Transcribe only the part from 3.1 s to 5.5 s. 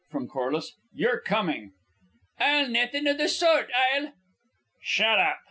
the sort. I'll" "Shut up!"